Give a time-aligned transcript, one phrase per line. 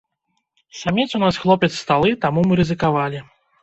[0.79, 3.27] Самец у нас хлопец сталы, таму мы рызыкавалі.